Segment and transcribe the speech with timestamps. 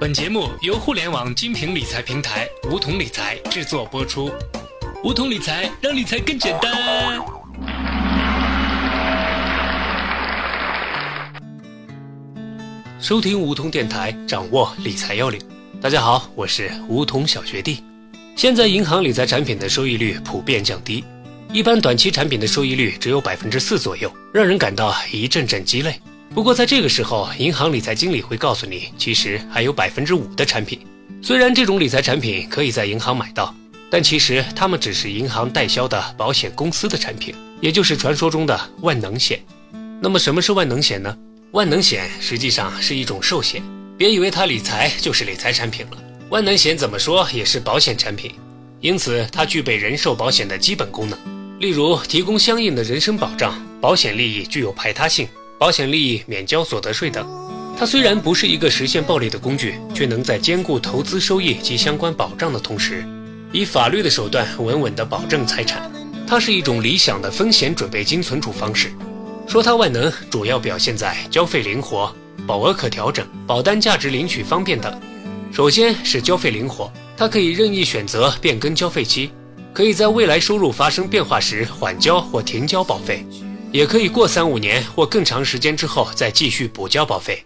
[0.00, 4.30] 本节目由互联网金品理财平台梧桐理财制作播出。
[5.04, 7.24] 梧桐理财让理财更简单。
[12.98, 15.40] 收听梧桐电台，掌握理财要领。
[15.80, 17.82] 大家好，我是梧桐小学弟。
[18.34, 21.04] 现在银行理财产品的收益率普遍降低，
[21.52, 26.00] 一般短期产品的收益率只有百分之四左右，让人感到一阵阵鸡肋。
[26.34, 30.80] 不过在这个时候，银行理财经理会告诉你，其实还有百分之五的产品。
[31.22, 33.54] 虽然这种理财产品可以在银行买到，
[33.88, 39.40] 但其实它们只是银行代销的保险公司的产品，也就是传说中的万能险。
[40.02, 41.16] 那么什么是万能险呢？
[41.52, 43.62] 万能险实际上是一种寿险，
[43.96, 45.98] 别以为它理财就是理财产品了。
[46.30, 48.32] 万能险怎么说也是保险产品，
[48.80, 51.16] 因此它具备人寿保险的基本功能，
[51.60, 55.28] 例如提供相应的人身保障，保险利益具有排他性。
[55.56, 57.26] 保险利益免交所得税等，
[57.78, 63.04] 它虽然不是一个实现暴利的工具，却能在兼顾投资收益及相关保障的同时，
[63.52, 65.90] 以法律的手段稳稳地保证财产。
[66.26, 68.90] 它是一种理想的风险准备金存储方式。
[69.46, 72.12] 说它万能，主要表现在交费灵活、
[72.46, 75.00] 保额可调整、保单价值领取方便等。
[75.52, 79.30] 首先是交费灵活，它可以任意选择变更交费期，
[79.72, 83.24] 可以在未来收入发生变化时缓交或停交保费。
[83.74, 87.44] 也可以过三五年或更长时间之后再继续补交保费，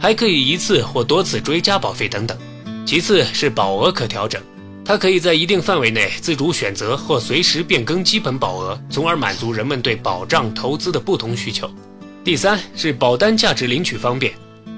[0.00, 2.36] 还可以一次或多次追加保费等等。
[2.84, 4.42] 其次是保额可调整，
[4.84, 11.70] 它可以在一定范围内自主选择或随时变更基本保额，从而满足人们对保障投资的不同需求。
[12.24, 14.34] 第三是保单价值领取方便，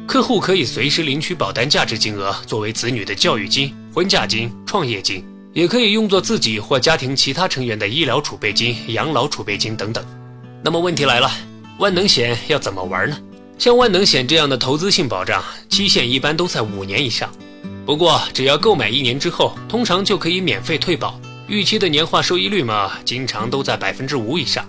[0.07, 10.05] 客户可以随时领取保单价值金额作为子女的教育金、婚嫁金、创业金，也可以用作自己或家庭其他成员的医疗储备金、养老储备金等等。
[10.63, 11.31] 那么问题来了，
[11.79, 13.17] 万能险要怎么玩呢？
[13.59, 17.31] 像万能险这样的投资性保障，期限一般都在五年以上。
[17.87, 21.19] 不过只要购买一年之后，通常就可以免费退保。
[21.47, 24.65] 预期的年化收益率嘛，经常都在百分之五以上。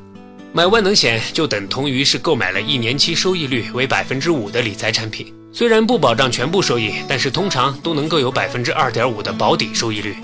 [0.53, 5.34] 买万能险就等同于是购买了一年期收益率为百分之五的理财产品。
[5.53, 10.16] 虽然不保障全部收益，但是通常都能够有百分之二点五的保底收益率。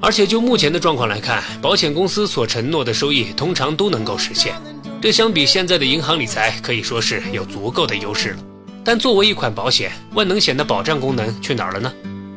[0.00, 4.54] 而且就目前的状况来看，保险公司所承诺的收益通常都能够实现。
[5.04, 8.38] 这相比现在的银行理财可以说是有足够的优势了，
[8.82, 11.92] 但作为一款保险，万能险的保障功能去哪儿了呢？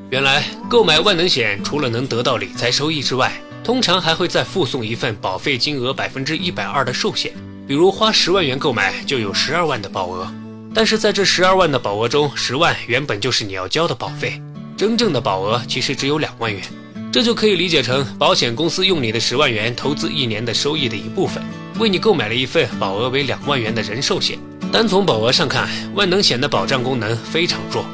[0.09, 3.31] 原来购买万能险除了能得到理财收益之外，
[3.63, 7.31] 通常还会再附送一份保费金额百分之一百二的寿险，
[7.65, 10.29] 比如花十万元购买就有十二万的保额。
[10.73, 14.41] 但是在这十二万的保额中，十万原本就是你要交的保费，
[14.75, 16.61] 真正的保额其实只有两万元。
[17.13, 21.41] 这就可以理解成保险公司用你的十万元投资一年的收益的一部分，
[21.79, 24.37] 为你购买了一份保额为两万元的人寿险。
[24.71, 27.85] 单从保额上看，万能险的保障功能非常弱，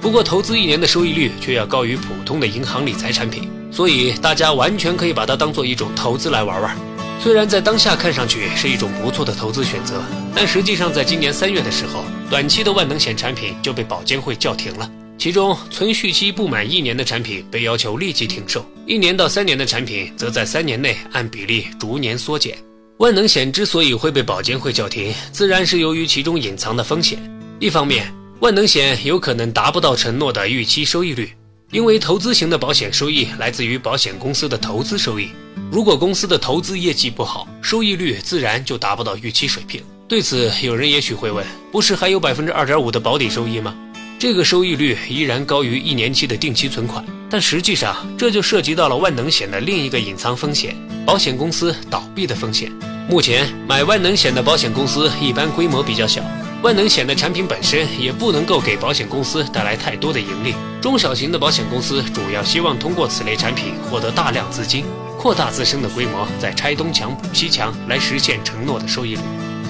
[0.00, 6.76] 不过投资一年的收益率却要高于普通的银行理财产品，所以大家完全可以把它当做一种投资来玩玩。
[7.20, 10.02] 虽然在当下看上去是一种不错的投资选择，
[10.34, 14.90] 但实际上在今年三月的时候，短期的万能险产品就被保监会叫停了。
[15.16, 22.56] 其中，存续期不满一年的产品被要求立即停售；一年到三年的产品则在三年内按比例逐年缩减。
[22.98, 27.18] 万能险之所以会被保监会叫停，自然是由于其中隐藏的风险。
[27.58, 31.32] 一方面，万能险有可能达不到承诺的预期收益率，
[31.72, 35.30] 因为投资型的保险收益来自于保险公司的投资收益。
[35.72, 39.82] 如果公司的投资业绩不好，收益率自然就达不到预期水平。
[40.06, 43.74] 对此，有人也许会问：不是还有百分之二点五的保底收益吗？
[44.20, 52.72] 这个收益率依然高于一年期的定期存款，但实际上这就涉及到了万能险的另一个隐藏风险——保险公司倒闭的风险。
[53.08, 56.22] 目前买万能险的保险公司一般规模比较小，
[56.62, 60.54] 万能险的产品本身也不能够给保险公司带来太多的盈利。
[60.80, 64.86] 中小型的保险公司主要希望通过此类产品获得大量资金，
[65.18, 69.20] 扩大自身的规模，再拆东墙补西墙来实现承诺的收益率。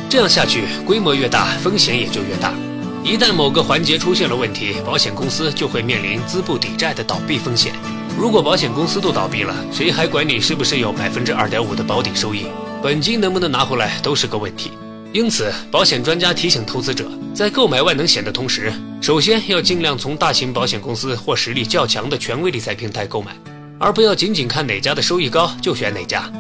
[0.09, 2.55] 这样下去，规模越大，风险也就越大。
[3.03, 7.75] 一旦某个环节出现了问题，保险公司就会面临资不抵债的倒闭风险。
[8.17, 12.47] 如果保险公司都倒闭了，谁还管你是不是有百分之二点五的保底收益？
[12.83, 14.71] 本金能不能拿回来都是个问题。
[15.13, 23.33] 因此，保险专家提醒投资者，在购买万能险的同时，首先要尽量从大型保险公司或实力较强的权威理财平台购买，
[23.79, 26.31] 而不要仅仅看哪家的收益高就选哪家。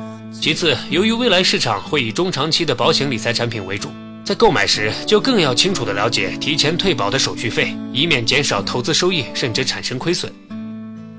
[0.41, 3.89] 其次，由于未来市场会以中长期的保险理财产品为主。
[4.25, 10.33] 在购买时，就更要清楚地了解提前退保的手续费，以免减少投资收益，甚至产生亏损。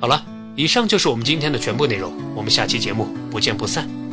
[0.01, 0.21] 好了，
[0.55, 4.04] 以上就是我们今天的全部内容，我们下期节目不见不散。